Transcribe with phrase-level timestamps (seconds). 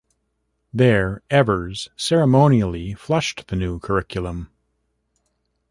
[0.73, 4.49] There Evers ceremonially flushed the new curriculum.